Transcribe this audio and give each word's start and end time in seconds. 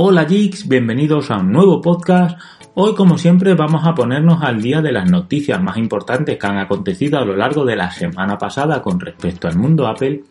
Hola 0.00 0.26
geeks, 0.26 0.68
bienvenidos 0.68 1.28
a 1.32 1.38
un 1.38 1.50
nuevo 1.50 1.80
podcast. 1.80 2.38
Hoy 2.74 2.94
como 2.94 3.18
siempre 3.18 3.54
vamos 3.54 3.84
a 3.84 3.96
ponernos 3.96 4.44
al 4.44 4.62
día 4.62 4.80
de 4.80 4.92
las 4.92 5.10
noticias 5.10 5.60
más 5.60 5.76
importantes 5.76 6.38
que 6.38 6.46
han 6.46 6.56
acontecido 6.56 7.18
a 7.18 7.24
lo 7.24 7.34
largo 7.34 7.64
de 7.64 7.74
la 7.74 7.90
semana 7.90 8.38
pasada 8.38 8.80
con 8.80 9.00
respecto 9.00 9.48
al 9.48 9.56
mundo 9.56 9.88
Apple 9.88 10.22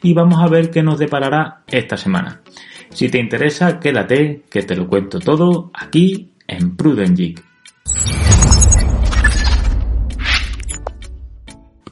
y 0.00 0.14
vamos 0.14 0.40
a 0.40 0.46
ver 0.46 0.70
qué 0.70 0.80
nos 0.84 1.00
deparará 1.00 1.64
esta 1.66 1.96
semana. 1.96 2.40
Si 2.90 3.08
te 3.08 3.18
interesa, 3.18 3.80
quédate 3.80 4.44
que 4.48 4.62
te 4.62 4.76
lo 4.76 4.86
cuento 4.86 5.18
todo 5.18 5.72
aquí 5.74 6.30
en 6.46 6.76
Prudent 6.76 7.18
Geek. 7.18 7.42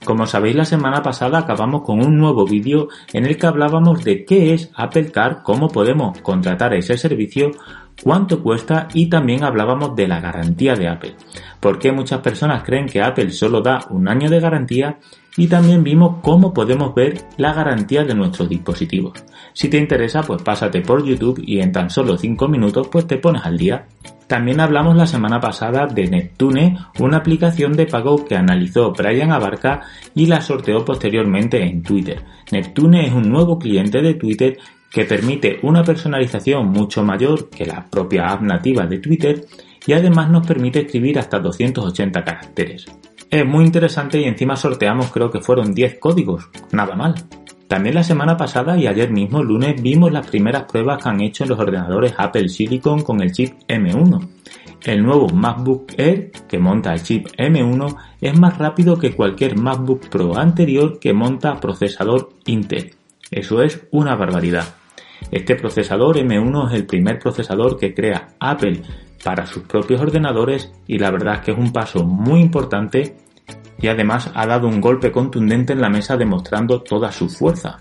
Como 0.05 0.27
sabéis, 0.27 0.55
la 0.55 0.67
semana 0.67 1.03
pasada 1.03 1.39
acabamos 1.39 1.83
con 1.83 2.05
un 2.05 2.19
nuevo 2.19 2.45
vídeo 2.45 2.89
en 3.15 3.25
el 3.25 3.39
que 3.39 3.47
hablábamos 3.47 4.05
de 4.05 4.27
qué 4.27 4.53
es 4.53 4.71
Apple 4.75 5.11
Car, 5.11 5.43
cómo 5.43 5.69
podemos 5.69 6.21
contratar 6.21 6.75
ese 6.75 6.99
servicio, 6.99 7.53
cuánto 8.03 8.43
cuesta 8.43 8.87
y 8.93 9.09
también 9.09 9.45
hablábamos 9.45 9.97
de 9.97 10.07
la 10.07 10.21
garantía 10.21 10.75
de 10.75 10.89
Apple. 10.89 11.15
Porque 11.59 11.91
muchas 11.91 12.21
personas 12.21 12.63
creen 12.65 12.85
que 12.85 13.01
Apple 13.01 13.31
solo 13.31 13.63
da 13.63 13.87
un 13.89 14.07
año 14.07 14.29
de 14.29 14.41
garantía 14.41 14.99
y 15.39 15.47
también 15.47 15.83
vimos 15.83 16.17
cómo 16.23 16.53
podemos 16.53 16.95
ver 16.95 17.23
la 17.39 17.55
garantía 17.55 18.05
de 18.05 18.15
nuestros 18.15 18.49
dispositivos. 18.51 19.15
Si 19.55 19.69
te 19.69 19.79
interesa, 19.79 20.23
pues 20.23 20.43
pásate 20.43 20.83
por 20.83 21.03
YouTube 21.03 21.43
y 21.47 21.61
en 21.61 21.73
tan 21.73 21.89
solo 21.89 22.19
5 22.19 22.47
minutos 22.47 22.89
pues 22.89 23.07
te 23.07 23.17
pones 23.17 23.45
al 23.47 23.57
día. 23.57 23.87
También 24.27 24.61
hablamos 24.61 24.97
la 24.97 25.07
semana 25.07 25.41
pasada 25.41 25.87
de 25.87 26.09
Neptune, 26.09 26.79
una 26.99 27.19
aplicación 27.19 27.75
de 27.75 27.87
pago 27.87 28.25
que 28.25 28.37
analizó 28.37 28.93
Brian 28.93 29.33
Abarca 29.33 29.83
y 30.15 30.27
la 30.27 30.41
sorteó 30.41 30.85
posteriormente 30.85 31.63
en 31.63 31.83
Twitter. 31.83 32.25
Neptune 32.51 33.07
es 33.07 33.13
un 33.13 33.31
nuevo 33.31 33.59
cliente 33.59 34.01
de 34.01 34.15
Twitter 34.15 34.59
que 34.91 35.05
permite 35.05 35.59
una 35.63 35.83
personalización 35.83 36.69
mucho 36.69 37.03
mayor 37.03 37.51
que 37.51 37.67
la 37.67 37.85
propia 37.85 38.29
app 38.29 38.43
nativa 38.43 38.87
de 38.87 38.99
Twitter 38.99 39.45
y 39.87 39.93
además 39.93 40.31
nos 40.31 40.47
permite 40.47 40.81
escribir 40.81 41.19
hasta 41.19 41.41
280 41.41 42.25
caracteres. 42.25 42.87
Es 43.31 43.45
muy 43.45 43.65
interesante 43.65 44.21
y 44.21 44.25
encima 44.25 44.57
sorteamos 44.57 45.11
creo 45.11 45.31
que 45.31 45.41
fueron 45.41 45.75
10 45.75 45.99
códigos, 45.99 46.49
nada 46.71 46.95
mal. 46.95 47.15
También 47.75 47.97
la 47.97 48.05
semana 48.05 48.37
pasada 48.37 48.79
y 48.79 48.87
ayer 48.87 49.11
mismo, 49.11 49.43
lunes, 49.43 49.83
vimos 49.83 50.13
las 50.13 50.29
primeras 50.29 50.63
pruebas 50.63 51.03
que 51.03 51.09
han 51.09 51.21
hecho 51.21 51.43
en 51.43 51.51
los 51.51 51.59
ordenadores 51.59 52.15
Apple 52.17 52.49
Silicon 52.49 53.03
con 53.03 53.21
el 53.21 53.33
chip 53.33 53.53
M1. 53.67 54.29
El 54.85 55.03
nuevo 55.03 55.29
MacBook 55.31 55.93
Air, 55.97 56.31
que 56.47 56.61
monta 56.61 56.95
el 56.95 57.03
chip 57.03 57.27
M1, 57.37 57.97
es 58.21 58.39
más 58.39 58.59
rápido 58.59 58.97
que 58.97 59.17
cualquier 59.17 59.59
MacBook 59.59 60.09
Pro 60.09 60.39
anterior 60.39 61.01
que 61.01 61.13
monta 61.13 61.59
procesador 61.59 62.35
Intel. 62.47 62.95
Eso 63.33 63.61
es 63.61 63.85
una 63.91 64.15
barbaridad. 64.15 64.77
Este 65.33 65.57
procesador 65.57 66.19
M1 66.19 66.69
es 66.69 66.75
el 66.75 66.87
primer 66.87 67.19
procesador 67.19 67.77
que 67.77 67.93
crea 67.93 68.37
Apple 68.39 68.83
para 69.25 69.47
sus 69.47 69.65
propios 69.65 70.01
ordenadores 70.01 70.71
y 70.87 70.99
la 71.01 71.11
verdad 71.11 71.35
es 71.35 71.41
que 71.41 71.51
es 71.51 71.59
un 71.59 71.73
paso 71.73 72.05
muy 72.05 72.41
importante 72.41 73.17
y 73.85 73.89
además 73.89 74.31
ha 74.35 74.47
dado 74.47 74.67
un 74.67 74.81
golpe 74.81 75.13
contundente 75.13 75.75
en 75.75 75.83
la 75.83 75.91
mesa 75.91 76.17
demostrando 76.17 76.81
toda 76.81 77.13
su 77.13 77.29
fuerza. 77.29 77.81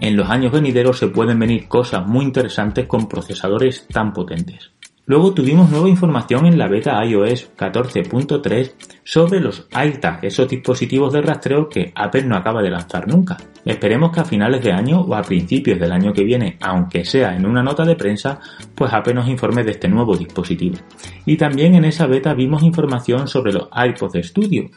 En 0.00 0.16
los 0.16 0.28
años 0.28 0.50
venideros 0.50 0.98
se 0.98 1.06
pueden 1.06 1.38
venir 1.38 1.68
cosas 1.68 2.04
muy 2.04 2.24
interesantes 2.24 2.88
con 2.88 3.06
procesadores 3.06 3.86
tan 3.86 4.12
potentes. 4.12 4.72
Luego 5.06 5.32
tuvimos 5.34 5.70
nueva 5.70 5.88
información 5.88 6.46
en 6.46 6.58
la 6.58 6.66
beta 6.66 7.04
iOS 7.04 7.52
14.3 7.56 8.72
sobre 9.04 9.38
los 9.38 9.68
AirTag, 9.72 10.24
esos 10.24 10.48
dispositivos 10.48 11.12
de 11.12 11.22
rastreo 11.22 11.68
que 11.68 11.92
Apple 11.94 12.24
no 12.24 12.36
acaba 12.36 12.60
de 12.60 12.70
lanzar 12.70 13.06
nunca. 13.06 13.36
Esperemos 13.64 14.10
que 14.10 14.18
a 14.18 14.24
finales 14.24 14.64
de 14.64 14.72
año 14.72 15.02
o 15.02 15.14
a 15.14 15.22
principios 15.22 15.78
del 15.78 15.92
año 15.92 16.12
que 16.12 16.24
viene, 16.24 16.58
aunque 16.60 17.04
sea 17.04 17.36
en 17.36 17.46
una 17.46 17.62
nota 17.62 17.84
de 17.84 17.94
prensa, 17.94 18.40
pues 18.74 18.92
Apple 18.92 19.14
nos 19.14 19.28
informe 19.28 19.62
de 19.62 19.70
este 19.70 19.88
nuevo 19.88 20.16
dispositivo. 20.16 20.78
Y 21.26 21.36
también 21.36 21.76
en 21.76 21.84
esa 21.84 22.08
beta 22.08 22.34
vimos 22.34 22.64
información 22.64 23.28
sobre 23.28 23.52
los 23.52 23.68
iPod 23.72 24.16
Studio, 24.20 24.68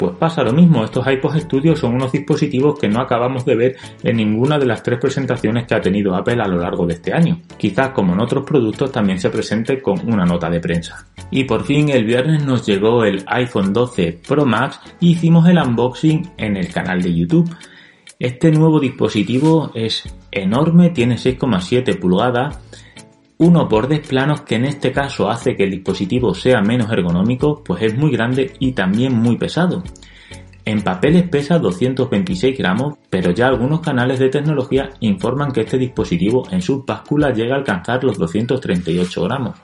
pues 0.00 0.16
pasa 0.16 0.42
lo 0.42 0.54
mismo, 0.54 0.82
estos 0.82 1.06
iPod 1.06 1.36
Studio 1.36 1.76
son 1.76 1.94
unos 1.94 2.10
dispositivos 2.10 2.78
que 2.78 2.88
no 2.88 3.02
acabamos 3.02 3.44
de 3.44 3.54
ver 3.54 3.76
en 4.02 4.16
ninguna 4.16 4.58
de 4.58 4.64
las 4.64 4.82
tres 4.82 4.98
presentaciones 4.98 5.66
que 5.66 5.74
ha 5.74 5.80
tenido 5.82 6.14
Apple 6.14 6.40
a 6.40 6.48
lo 6.48 6.58
largo 6.58 6.86
de 6.86 6.94
este 6.94 7.12
año. 7.12 7.42
Quizás 7.58 7.90
como 7.90 8.14
en 8.14 8.20
otros 8.20 8.46
productos 8.46 8.90
también 8.90 9.18
se 9.18 9.28
presente 9.28 9.82
con 9.82 10.00
una 10.10 10.24
nota 10.24 10.48
de 10.48 10.58
prensa. 10.58 11.06
Y 11.30 11.44
por 11.44 11.64
fin 11.64 11.90
el 11.90 12.06
viernes 12.06 12.42
nos 12.42 12.64
llegó 12.64 13.04
el 13.04 13.22
iPhone 13.26 13.74
12 13.74 14.20
Pro 14.26 14.46
Max 14.46 14.80
y 15.00 15.10
hicimos 15.10 15.46
el 15.46 15.58
unboxing 15.58 16.30
en 16.38 16.56
el 16.56 16.72
canal 16.72 17.02
de 17.02 17.14
YouTube. 17.14 17.54
Este 18.18 18.50
nuevo 18.50 18.80
dispositivo 18.80 19.70
es 19.74 20.04
enorme, 20.30 20.88
tiene 20.88 21.16
6,7 21.16 21.98
pulgadas 21.98 22.58
unos 23.40 23.70
bordes 23.70 24.06
planos 24.06 24.42
que 24.42 24.56
en 24.56 24.66
este 24.66 24.92
caso 24.92 25.30
hace 25.30 25.56
que 25.56 25.64
el 25.64 25.70
dispositivo 25.70 26.34
sea 26.34 26.60
menos 26.60 26.92
ergonómico, 26.92 27.64
pues 27.64 27.82
es 27.82 27.96
muy 27.96 28.12
grande 28.12 28.52
y 28.58 28.72
también 28.72 29.14
muy 29.14 29.38
pesado. 29.38 29.82
En 30.66 30.82
papeles 30.82 31.26
pesa 31.30 31.58
226 31.58 32.58
gramos, 32.58 32.98
pero 33.08 33.30
ya 33.30 33.46
algunos 33.46 33.80
canales 33.80 34.18
de 34.18 34.28
tecnología 34.28 34.90
informan 35.00 35.52
que 35.52 35.62
este 35.62 35.78
dispositivo 35.78 36.46
en 36.50 36.60
sus 36.60 36.84
básculas 36.84 37.34
llega 37.34 37.54
a 37.54 37.58
alcanzar 37.58 38.04
los 38.04 38.18
238 38.18 39.22
gramos. 39.24 39.56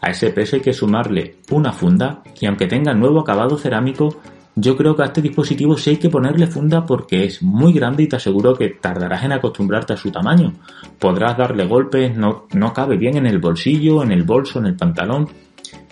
A 0.00 0.10
ese 0.10 0.30
peso 0.30 0.54
hay 0.54 0.62
que 0.62 0.72
sumarle 0.72 1.34
una 1.50 1.72
funda 1.72 2.22
y 2.40 2.46
aunque 2.46 2.68
tenga 2.68 2.94
nuevo 2.94 3.20
acabado 3.20 3.58
cerámico, 3.58 4.20
yo 4.54 4.76
creo 4.76 4.96
que 4.96 5.02
a 5.02 5.06
este 5.06 5.22
dispositivo 5.22 5.76
sí 5.76 5.90
hay 5.90 5.96
que 5.96 6.10
ponerle 6.10 6.46
funda 6.46 6.84
porque 6.84 7.24
es 7.24 7.42
muy 7.42 7.72
grande 7.72 8.02
y 8.02 8.08
te 8.08 8.16
aseguro 8.16 8.54
que 8.54 8.70
tardarás 8.70 9.24
en 9.24 9.32
acostumbrarte 9.32 9.92
a 9.92 9.96
su 9.96 10.10
tamaño. 10.10 10.52
Podrás 10.98 11.36
darle 11.36 11.66
golpes, 11.66 12.16
no, 12.16 12.46
no 12.52 12.72
cabe 12.72 12.96
bien 12.96 13.16
en 13.16 13.26
el 13.26 13.38
bolsillo, 13.38 14.02
en 14.02 14.12
el 14.12 14.24
bolso, 14.24 14.58
en 14.58 14.66
el 14.66 14.76
pantalón. 14.76 15.28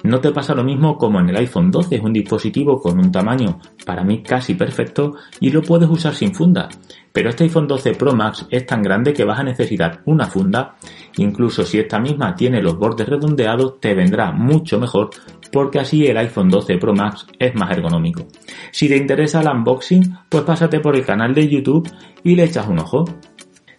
No 0.05 0.21
te 0.21 0.31
pasa 0.31 0.55
lo 0.55 0.63
mismo 0.63 0.97
como 0.97 1.19
en 1.21 1.29
el 1.29 1.37
iPhone 1.37 1.71
12, 1.71 1.97
es 1.97 2.03
un 2.03 2.13
dispositivo 2.13 2.81
con 2.81 2.99
un 2.99 3.11
tamaño 3.11 3.59
para 3.85 4.05
mí 4.05 4.23
casi 4.23 4.55
perfecto 4.55 5.15
y 5.41 5.51
lo 5.51 5.63
puedes 5.63 5.89
usar 5.89 6.15
sin 6.15 6.35
funda. 6.35 6.69
Pero 7.13 7.31
este 7.31 7.45
iPhone 7.45 7.67
12 7.67 7.95
Pro 7.95 8.15
Max 8.15 8.47
es 8.51 8.65
tan 8.65 8.83
grande 8.83 9.13
que 9.13 9.25
vas 9.25 9.41
a 9.41 9.43
necesitar 9.43 10.03
una 10.05 10.27
funda, 10.27 10.77
incluso 11.17 11.65
si 11.65 11.79
esta 11.79 11.99
misma 11.99 12.35
tiene 12.35 12.63
los 12.63 12.79
bordes 12.79 13.09
redondeados 13.09 13.81
te 13.81 13.95
vendrá 13.95 14.31
mucho 14.31 14.79
mejor 14.79 15.11
porque 15.51 15.81
así 15.81 16.07
el 16.07 16.17
iPhone 16.17 16.49
12 16.49 16.79
Pro 16.79 16.95
Max 16.95 17.27
es 17.39 17.55
más 17.55 17.71
ergonómico. 17.71 18.27
Si 18.71 18.89
te 18.89 18.97
interesa 18.97 19.41
el 19.41 19.49
unboxing, 19.49 20.17
pues 20.29 20.45
pásate 20.45 20.81
por 20.81 20.95
el 20.97 21.05
canal 21.05 21.35
de 21.35 21.49
YouTube 21.49 21.91
y 22.23 22.35
le 22.35 22.45
echas 22.45 22.69
un 22.69 22.79
ojo. 22.79 23.05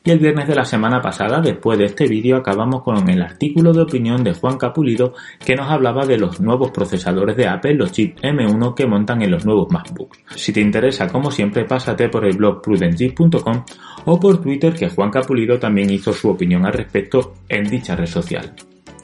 Y 0.03 0.11
el 0.11 0.19
viernes 0.19 0.47
de 0.47 0.55
la 0.55 0.63
semana 0.63 1.01
pasada, 1.01 1.41
después 1.41 1.77
de 1.77 1.85
este 1.85 2.07
vídeo, 2.07 2.37
acabamos 2.37 2.83
con 2.83 3.09
el 3.09 3.21
artículo 3.21 3.73
de 3.73 3.81
opinión 3.81 4.23
de 4.23 4.33
Juan 4.33 4.57
Capulido 4.57 5.13
que 5.43 5.55
nos 5.55 5.69
hablaba 5.69 6.05
de 6.05 6.17
los 6.17 6.39
nuevos 6.39 6.71
procesadores 6.71 7.35
de 7.35 7.47
Apple, 7.47 7.73
los 7.73 7.91
chips 7.91 8.21
M1 8.21 8.75
que 8.75 8.87
montan 8.87 9.21
en 9.21 9.31
los 9.31 9.45
nuevos 9.45 9.69
MacBooks. 9.71 10.19
Si 10.35 10.53
te 10.53 10.61
interesa, 10.61 11.07
como 11.07 11.31
siempre, 11.31 11.65
pásate 11.65 12.07
por 12.07 12.25
el 12.25 12.37
blog 12.37 12.61
prudentgeek.com 12.61 13.63
o 14.05 14.19
por 14.19 14.41
Twitter 14.41 14.73
que 14.73 14.89
Juan 14.89 15.11
Capulido 15.11 15.59
también 15.59 15.89
hizo 15.89 16.13
su 16.13 16.29
opinión 16.29 16.65
al 16.65 16.73
respecto 16.73 17.33
en 17.49 17.65
dicha 17.65 17.95
red 17.95 18.07
social. 18.07 18.53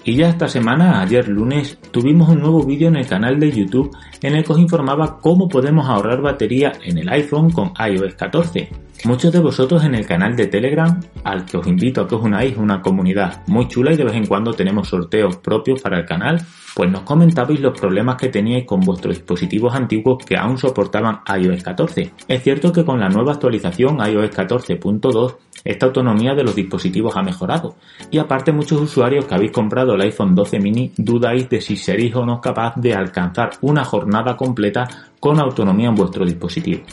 Y 0.07 0.17
ya 0.17 0.29
esta 0.29 0.47
semana, 0.47 1.01
ayer 1.01 1.27
lunes, 1.27 1.79
tuvimos 1.89 2.29
un 2.29 2.39
nuevo 2.39 2.63
vídeo 2.63 2.89
en 2.89 2.95
el 2.95 3.07
canal 3.07 3.39
de 3.39 3.51
YouTube 3.51 3.89
en 4.21 4.35
el 4.35 4.43
que 4.43 4.53
os 4.53 4.59
informaba 4.59 5.17
cómo 5.19 5.49
podemos 5.49 5.89
ahorrar 5.89 6.21
batería 6.21 6.73
en 6.83 6.99
el 6.99 7.09
iPhone 7.09 7.49
con 7.49 7.73
iOS 7.75 8.13
14. 8.13 8.69
Muchos 9.05 9.33
de 9.33 9.39
vosotros 9.39 9.83
en 9.83 9.95
el 9.95 10.05
canal 10.05 10.35
de 10.35 10.45
Telegram, 10.45 11.01
al 11.23 11.43
que 11.45 11.57
os 11.57 11.66
invito 11.66 12.01
a 12.01 12.07
que 12.07 12.13
os 12.13 12.21
unáis, 12.21 12.55
una 12.55 12.83
comunidad 12.83 13.41
muy 13.47 13.67
chula 13.67 13.93
y 13.93 13.97
de 13.97 14.03
vez 14.03 14.13
en 14.13 14.27
cuando 14.27 14.53
tenemos 14.53 14.89
sorteos 14.89 15.38
propios 15.38 15.81
para 15.81 15.97
el 15.97 16.05
canal, 16.05 16.39
pues 16.75 16.91
nos 16.91 17.03
comentabais 17.03 17.59
los 17.61 17.79
problemas 17.79 18.17
que 18.17 18.27
teníais 18.27 18.65
con 18.65 18.81
vuestros 18.81 19.15
dispositivos 19.15 19.73
antiguos 19.73 20.23
que 20.25 20.35
aún 20.35 20.57
soportaban 20.57 21.21
iOS 21.39 21.63
14. 21.63 22.11
Es 22.27 22.43
cierto 22.43 22.73
que 22.73 22.83
con 22.83 22.99
la 22.99 23.07
nueva 23.07 23.31
actualización 23.31 23.97
iOS 24.05 24.31
14.2 24.31 25.35
esta 25.63 25.85
autonomía 25.85 26.35
de 26.35 26.43
los 26.43 26.53
dispositivos 26.53 27.15
ha 27.15 27.23
mejorado 27.23 27.75
y 28.11 28.17
aparte 28.17 28.51
muchos 28.51 28.81
usuarios 28.81 29.25
que 29.25 29.35
habéis 29.35 29.51
comprado 29.53 29.95
el 29.95 30.01
iPhone 30.01 30.35
12 30.35 30.59
mini 30.59 30.91
dudáis 30.97 31.47
de 31.47 31.61
si 31.61 31.77
seréis 31.77 32.13
o 32.13 32.25
no 32.25 32.41
capaz 32.41 32.75
de 32.75 32.93
alcanzar 32.93 33.51
una 33.61 33.85
jornada 33.85 34.35
completa 34.35 34.85
con 35.19 35.39
autonomía 35.39 35.87
en 35.87 35.95
vuestro 35.95 36.25
dispositivo. 36.25 36.83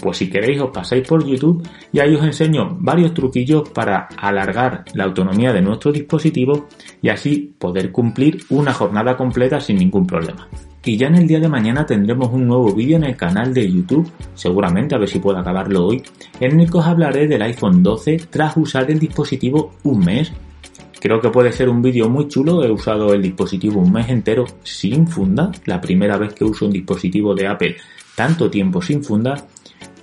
Pues 0.00 0.18
si 0.18 0.30
queréis 0.30 0.60
os 0.60 0.70
pasáis 0.70 1.06
por 1.06 1.24
YouTube 1.24 1.66
y 1.92 2.00
ahí 2.00 2.14
os 2.14 2.24
enseño 2.24 2.76
varios 2.80 3.14
truquillos 3.14 3.68
para 3.70 4.08
alargar 4.16 4.84
la 4.94 5.04
autonomía 5.04 5.52
de 5.52 5.62
nuestro 5.62 5.92
dispositivo 5.92 6.68
y 7.02 7.08
así 7.08 7.54
poder 7.58 7.90
cumplir 7.90 8.40
una 8.50 8.72
jornada 8.72 9.16
completa 9.16 9.60
sin 9.60 9.76
ningún 9.76 10.06
problema. 10.06 10.48
Y 10.84 10.96
ya 10.96 11.08
en 11.08 11.16
el 11.16 11.26
día 11.26 11.40
de 11.40 11.48
mañana 11.48 11.84
tendremos 11.84 12.32
un 12.32 12.46
nuevo 12.46 12.72
vídeo 12.72 12.96
en 12.96 13.04
el 13.04 13.16
canal 13.16 13.52
de 13.52 13.70
YouTube, 13.70 14.10
seguramente 14.34 14.94
a 14.94 14.98
ver 14.98 15.08
si 15.08 15.18
puedo 15.18 15.38
acabarlo 15.38 15.86
hoy, 15.86 16.02
en 16.40 16.60
el 16.60 16.70
que 16.70 16.78
os 16.78 16.86
hablaré 16.86 17.26
del 17.26 17.42
iPhone 17.42 17.82
12 17.82 18.16
tras 18.30 18.56
usar 18.56 18.90
el 18.90 18.98
dispositivo 18.98 19.74
un 19.82 20.04
mes. 20.04 20.32
Creo 21.00 21.20
que 21.20 21.28
puede 21.28 21.52
ser 21.52 21.68
un 21.68 21.82
vídeo 21.82 22.08
muy 22.08 22.26
chulo, 22.28 22.64
he 22.64 22.70
usado 22.70 23.12
el 23.12 23.22
dispositivo 23.22 23.80
un 23.80 23.92
mes 23.92 24.08
entero 24.08 24.46
sin 24.62 25.06
funda, 25.06 25.50
la 25.66 25.80
primera 25.80 26.16
vez 26.16 26.32
que 26.32 26.44
uso 26.44 26.66
un 26.66 26.72
dispositivo 26.72 27.34
de 27.34 27.46
Apple 27.46 27.76
tanto 28.18 28.50
tiempo 28.50 28.82
sin 28.82 29.04
funda, 29.04 29.46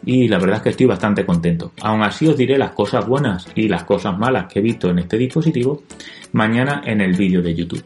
y 0.05 0.27
la 0.27 0.37
verdad 0.37 0.57
es 0.57 0.63
que 0.63 0.69
estoy 0.69 0.85
bastante 0.85 1.25
contento. 1.25 1.71
Aún 1.81 2.03
así 2.03 2.27
os 2.27 2.37
diré 2.37 2.57
las 2.57 2.71
cosas 2.71 3.07
buenas 3.07 3.47
y 3.55 3.67
las 3.67 3.83
cosas 3.83 4.17
malas 4.17 4.45
que 4.51 4.59
he 4.59 4.61
visto 4.61 4.89
en 4.89 4.99
este 4.99 5.17
dispositivo 5.17 5.83
mañana 6.31 6.81
en 6.85 7.01
el 7.01 7.13
vídeo 7.13 7.41
de 7.41 7.55
YouTube. 7.55 7.83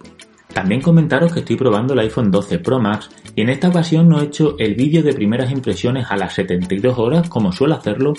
También 0.53 0.81
comentaros 0.81 1.31
que 1.31 1.39
estoy 1.39 1.55
probando 1.55 1.93
el 1.93 1.99
iPhone 1.99 2.31
12 2.31 2.59
Pro 2.59 2.79
Max 2.79 3.09
y 3.35 3.41
en 3.41 3.49
esta 3.49 3.69
ocasión 3.69 4.09
no 4.09 4.19
he 4.19 4.25
hecho 4.25 4.55
el 4.57 4.75
vídeo 4.75 5.03
de 5.03 5.13
primeras 5.13 5.51
impresiones 5.51 6.07
a 6.09 6.17
las 6.17 6.33
72 6.33 6.97
horas 6.97 7.29
como 7.29 7.51
suelo 7.51 7.75
hacerlo 7.75 8.13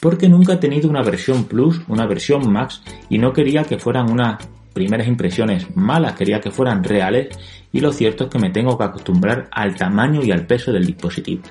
porque 0.00 0.28
nunca 0.28 0.54
he 0.54 0.56
tenido 0.56 0.88
una 0.88 1.02
versión 1.02 1.44
Plus, 1.44 1.82
una 1.88 2.06
versión 2.06 2.50
Max 2.50 2.82
y 3.10 3.18
no 3.18 3.32
quería 3.32 3.64
que 3.64 3.78
fueran 3.78 4.10
unas 4.10 4.48
primeras 4.72 5.06
impresiones 5.06 5.74
malas, 5.76 6.14
quería 6.14 6.40
que 6.40 6.50
fueran 6.50 6.82
reales 6.82 7.28
y 7.72 7.80
lo 7.80 7.92
cierto 7.92 8.24
es 8.24 8.30
que 8.30 8.38
me 8.38 8.50
tengo 8.50 8.76
que 8.76 8.84
acostumbrar 8.84 9.48
al 9.50 9.74
tamaño 9.76 10.22
y 10.22 10.32
al 10.32 10.46
peso 10.46 10.72
del 10.72 10.86
dispositivo. 10.86 11.42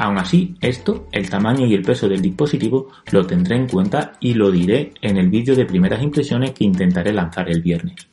Aún 0.00 0.16
así, 0.16 0.54
esto, 0.62 1.08
el 1.12 1.28
tamaño 1.28 1.66
y 1.66 1.74
el 1.74 1.82
peso 1.82 2.08
del 2.08 2.22
dispositivo, 2.22 2.88
lo 3.12 3.26
tendré 3.26 3.56
en 3.56 3.68
cuenta 3.68 4.12
y 4.18 4.32
lo 4.32 4.50
diré 4.50 4.94
en 5.02 5.18
el 5.18 5.28
vídeo 5.28 5.54
de 5.54 5.66
primeras 5.66 6.02
impresiones 6.02 6.52
que 6.52 6.64
intentaré 6.64 7.12
lanzar 7.12 7.50
el 7.50 7.60
viernes. 7.60 8.08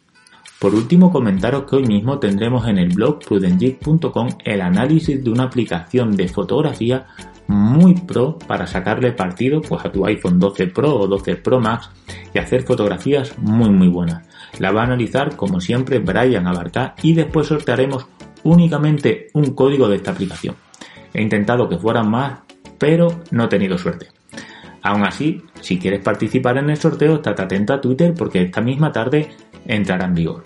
Por 0.60 0.76
último, 0.76 1.10
comentaros 1.14 1.64
que 1.64 1.78
hoy 1.78 1.86
mismo 1.86 2.20
tendremos 2.20 2.68
en 2.68 2.78
el 2.78 2.90
blog 2.90 3.20
prudentgeek.com 3.20 4.28
el 4.44 4.60
análisis 4.60 5.24
de 5.24 5.30
una 5.30 5.44
aplicación 5.44 6.18
de 6.18 6.28
fotografía 6.28 7.06
muy 7.48 7.94
pro 7.94 8.38
para 8.38 8.68
sacarle 8.68 9.14
partido 9.14 9.62
pues, 9.62 9.86
a 9.86 9.90
tu 9.90 10.06
iPhone 10.06 10.40
12 10.40 10.68
Pro 10.68 10.94
o 10.94 11.08
12 11.08 11.38
Pro 11.38 11.62
Max 11.62 11.90
y 12.34 12.40
hacer 12.40 12.64
fotografías 12.64 13.38
muy 13.38 13.70
muy 13.70 13.88
buenas. 13.88 14.28
La 14.60 14.74
va 14.74 14.82
a 14.82 14.88
analizar 14.88 15.38
como 15.38 15.62
siempre 15.62 16.00
Brian 16.00 16.48
Abarca 16.48 16.96
y 17.02 17.14
después 17.14 17.48
sortearemos 17.48 18.08
únicamente 18.44 19.28
un 19.34 19.54
código 19.54 19.88
de 19.88 19.96
esta 19.96 20.12
aplicación. 20.12 20.67
He 21.14 21.22
intentado 21.22 21.70
que 21.70 21.78
fueran 21.78 22.10
más, 22.10 22.40
pero 22.78 23.22
no 23.32 23.46
he 23.46 23.48
tenido 23.48 23.78
suerte. 23.78 24.08
Aún 24.82 25.04
así, 25.04 25.42
si 25.62 25.80
quieres 25.80 26.02
participar 26.02 26.58
en 26.58 26.70
el 26.70 26.78
sorteo, 26.78 27.16
estate 27.16 27.42
atento 27.42 27.74
a 27.74 27.82
Twitter 27.82 28.14
porque 28.14 28.42
esta 28.42 28.62
misma 28.62 28.92
tarde 28.92 29.30
entrará 29.66 30.06
en 30.06 30.16
vigor. 30.16 30.44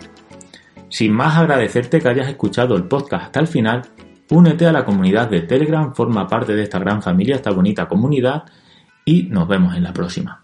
Sin 0.88 1.12
más 1.12 1.36
agradecerte 1.36 2.00
que 2.00 2.08
hayas 2.08 2.28
escuchado 2.28 2.76
el 2.76 2.84
podcast 2.84 3.26
hasta 3.26 3.40
el 3.40 3.46
final, 3.46 3.82
únete 4.30 4.66
a 4.66 4.72
la 4.72 4.84
comunidad 4.84 5.28
de 5.30 5.42
Telegram, 5.42 5.94
forma 5.94 6.26
parte 6.26 6.54
de 6.54 6.62
esta 6.62 6.78
gran 6.78 7.02
familia, 7.02 7.36
esta 7.36 7.50
bonita 7.50 7.88
comunidad 7.88 8.44
y 9.04 9.24
nos 9.24 9.48
vemos 9.48 9.76
en 9.76 9.84
la 9.84 9.92
próxima. 9.92 10.41